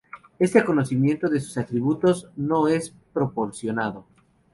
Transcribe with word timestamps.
Este 0.39 0.65
conocimiento 0.65 1.29
de 1.29 1.39
sus 1.39 1.59
atributos 1.59 2.27
nos 2.35 2.71
es 2.71 2.95
proporcionado". 3.13 4.07